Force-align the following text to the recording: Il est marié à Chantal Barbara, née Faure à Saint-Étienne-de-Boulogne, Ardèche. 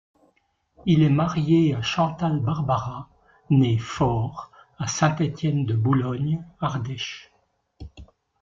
Il 0.87 1.03
est 1.03 1.11
marié 1.11 1.75
à 1.75 1.83
Chantal 1.83 2.39
Barbara, 2.39 3.07
née 3.51 3.77
Faure 3.77 4.49
à 4.79 4.87
Saint-Étienne-de-Boulogne, 4.87 6.43
Ardèche. 6.59 7.31